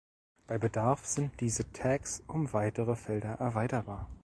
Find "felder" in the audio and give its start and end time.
2.95-3.33